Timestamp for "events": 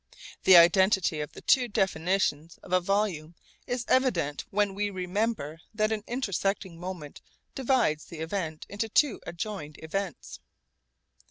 9.83-10.39